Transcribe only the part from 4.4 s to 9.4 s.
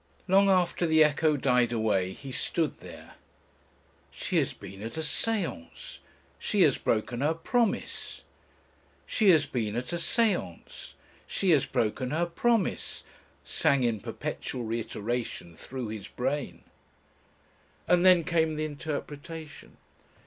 been at a séance; she has broken her promise. She